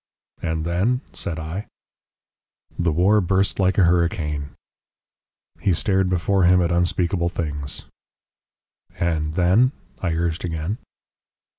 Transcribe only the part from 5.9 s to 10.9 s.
before him at unspeakable things. "And then?" I urged again.